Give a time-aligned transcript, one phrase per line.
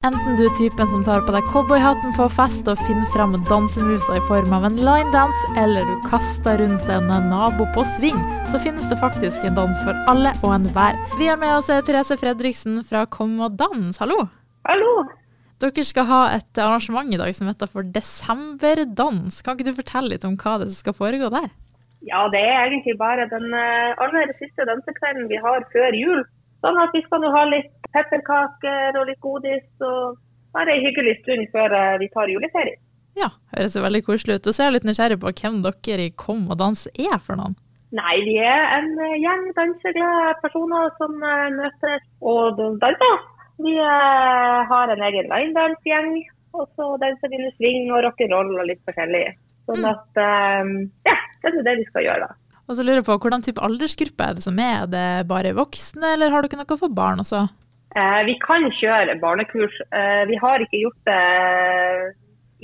[0.00, 4.14] Enten du er typen som tar på deg cowboyhatten på fest og finner fram dansemusa
[4.16, 8.16] i form av en linedance, eller du kaster rundt en nabo på sving,
[8.48, 10.96] så finnes det faktisk en dans for alle og enhver.
[11.20, 14.22] Vi har med oss Therese Fredriksen fra Kom og dans, hallo!
[14.70, 15.04] Hallo!
[15.60, 19.44] Dere skal ha et arrangement i dag som heter for Desemberdans.
[19.44, 21.52] Kan ikke du fortelle litt om hva det skal foregå der?
[22.08, 26.24] Ja, det er egentlig bare den eh, aller siste dansekvelden vi har før jul.
[26.60, 30.18] Sånn at vi skal nå ha litt pepperkaker og litt godis og
[30.54, 32.78] bare ei hyggelig stund før eh, vi tar juleferie.
[33.18, 34.48] Ja, høres jo veldig koselig ut.
[34.48, 37.40] Og så er jeg litt nysgjerrig på hvem dere i Kom og dans er for
[37.40, 37.56] noen?
[37.96, 43.24] Nei, vi er en eh, gjeng danseglade personer som uh, møtes og danser.
[43.60, 46.14] Vi har en egen linedance-gjeng,
[46.56, 49.34] og så danser vi med swing og rock'n'roll og litt forskjellig.
[49.68, 49.90] Sånn mm.
[49.90, 50.20] at
[51.04, 52.39] ja, det er det vi skal gjøre da.
[52.70, 54.84] Og så lurer jeg på, Hvordan type aldersgruppe er det som er?
[54.84, 57.48] Er det bare voksne, eller har dere noe for barn også?
[57.98, 59.74] Eh, vi kan kjøre barnekurs.
[59.90, 62.04] Eh, vi har ikke gjort det eh,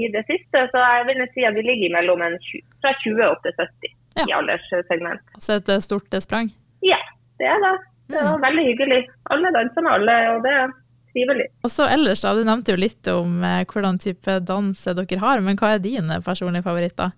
[0.00, 2.38] i det siste, så jeg vil si at vi ligger mellom en,
[2.80, 3.92] fra 20 opp til 70
[4.22, 4.24] ja.
[4.24, 5.34] i alderssegment.
[5.36, 6.48] Så et eh, stort eh, sprang?
[6.86, 7.00] Ja,
[7.42, 7.76] det er det.
[8.10, 8.44] Det var mm.
[8.46, 9.02] veldig hyggelig.
[9.34, 10.72] Alle danser med alle, og det er
[11.12, 11.50] trivelig.
[11.66, 12.32] Og så ellers, da.
[12.32, 16.64] Du nevnte jo litt om hvordan type dans dere har, men hva er dine personlige
[16.64, 17.12] favoritter?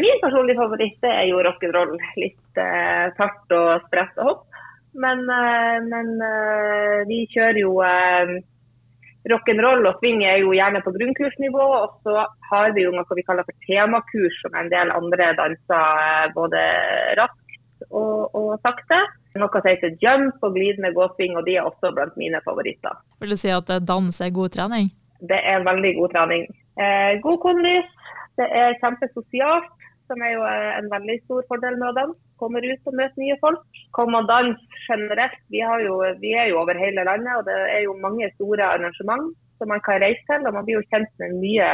[0.00, 1.94] Min personlige favoritt er jo rock'n'roll.
[2.20, 4.42] Litt eh, tart og sprett og hopp.
[4.94, 8.34] Men, eh, men eh, vi kjører jo eh,
[9.30, 11.66] rock'n'roll og swing er jo gjerne på grunnkursnivå.
[11.80, 16.02] Og så har vi jo noe vi kaller for temakurs, som en del andre danser
[16.06, 16.64] eh, både
[17.20, 19.00] raskt og, og sakte.
[19.34, 23.00] Noe som heter jump og glidende gåsving, og de er også blant mine favoritter.
[23.22, 24.92] Vil du si at dans er god trening?
[25.24, 26.46] Det er veldig god trening.
[26.78, 27.90] Eh, god kondis,
[28.40, 29.72] det er kjempesosialt,
[30.10, 32.20] som er jo eh, en veldig stor fordel med å danse.
[32.42, 33.62] Kommer ut og møter nye folk.
[33.94, 35.38] Kom og dans generelt.
[35.54, 39.30] Vi, jo, vi, er jo over hele landet, og det er jo mange store arrangement
[39.62, 40.42] som man kan reise til.
[40.42, 41.68] Og man blir jo kjent med mye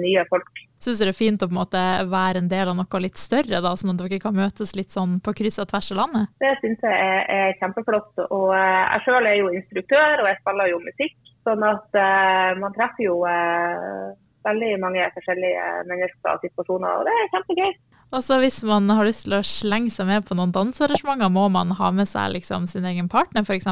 [0.00, 0.48] nye folk.
[0.82, 3.20] Syns du det er fint å på en måte være en del av noe litt
[3.20, 6.34] større, da, sånn at dere kan møtes litt sånn på kryss og tvers av landet?
[6.42, 8.12] Det syns jeg er, er, kjempeflott.
[8.26, 11.16] Og eh, jeg sjøl er jo instruktør, og jeg spiller jo musikk.
[11.46, 17.14] Sånn at uh, man treffer jo uh, veldig mange forskjellige mennesker og situasjoner, og det
[17.14, 17.76] er kjempegøy.
[18.14, 21.48] Og så Hvis man har lyst til å slenge seg med på noen dansearrangementer, må
[21.50, 23.66] man ha med seg liksom sin egen partner f.eks.?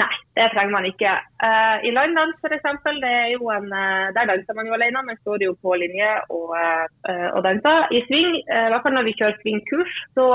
[0.00, 1.12] Nei, det trenger man ikke.
[1.44, 2.64] Uh, I landdans f.eks.,
[3.04, 6.56] det jo en, uh, der danser man jo alene, man står jo på linje og,
[6.56, 7.92] uh, og danser.
[7.92, 10.30] I sving, i hvert fall når vi kjører svingkurs, så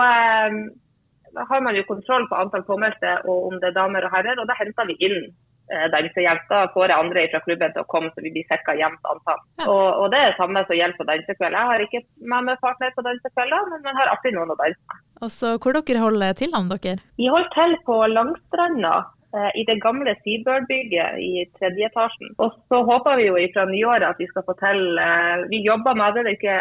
[1.49, 4.47] har man jo kontroll på antall påmeldte og om det er damer og herrer, og
[4.49, 5.29] da henter vi inn
[5.69, 8.73] Eh, dansejenter får andre fra klubben til å komme, så vi blir ca.
[8.73, 9.41] jevnt antall.
[9.67, 11.57] Og, og, det er det samme som gjelder på dansekveld.
[11.59, 14.97] Jeg har ikke med meg partner på dansekvelder, men man har alltid noen å danse.
[15.21, 16.97] Og så Hvor dere holder til han, dere?
[17.21, 18.95] Vi holder til på Langstranda.
[19.37, 22.33] Eh, I det gamle Seabird-bygget i tredje etasjen.
[22.41, 25.93] Og så håper vi jo fra nyåret at vi skal få til eh, Vi jobber
[26.01, 26.59] med det, det er ikke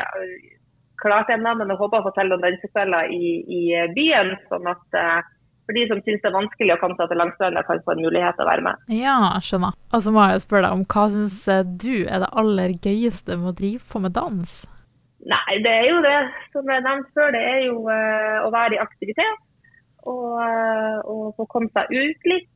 [1.01, 3.65] klart ennå, men vi håper å få til noen dansekvelder i, i
[3.97, 4.37] byen.
[4.53, 5.03] sånn at
[5.69, 8.01] for de som syns det er vanskelig å komme seg til Langstranda, kan få en
[8.06, 8.87] mulighet til å være med.
[8.97, 9.77] Ja, skjønner.
[9.93, 11.37] Og så må jeg spørre deg om hva syns
[11.83, 14.55] du er det aller gøyeste med å drive på med dans?
[15.29, 16.17] Nei, det er jo det
[16.55, 19.45] som jeg nevnte før, det er jo uh, å være i aktivitet.
[20.09, 22.49] Og, uh, og få komme seg ut litt.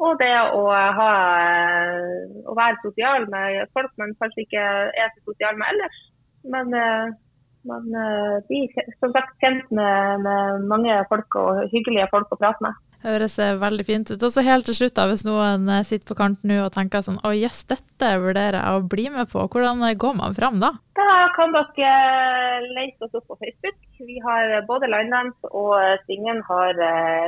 [0.00, 1.10] Og det å, ha,
[1.40, 6.04] uh, å være sosial med folk man kanskje ikke er så sosial med ellers.
[6.52, 7.16] Men man
[7.64, 12.78] blir eh, som sagt kjent med, med, mange folk og hyggelige folk å prate med.
[13.04, 14.22] Høres eh, veldig fint ut.
[14.22, 17.04] Og så helt til slutt, da, hvis noen eh, sitter på kanten nå og tenker
[17.04, 20.74] sånn å yes, dette vurderer jeg å bli med på, hvordan går man fram da?
[21.00, 21.94] Da kan dere
[22.76, 23.78] lete oss opp på Facebook.
[24.04, 26.76] Vi har både Linedance og Svingen har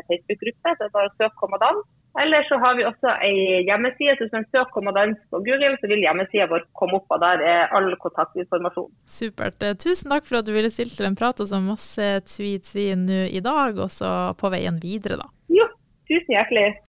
[0.08, 1.88] Facebook-gruppe, så det er bare å søke Kom og dans.
[2.20, 4.16] Eller så har vi også ei hjemmeside.
[4.16, 7.44] så Hvis man søker Kommandans på Google, så vil hjemmesida vår komme opp, og der
[7.52, 8.90] er all kontaktinformasjon.
[9.08, 9.62] Supert.
[9.64, 12.90] Eh, tusen takk for at du ville stille til en prat, og så masse tvi-tvi
[13.00, 15.30] nå i dag, og så på veien videre, da.
[15.52, 15.68] Jo,
[16.10, 16.72] tusen hjertelig.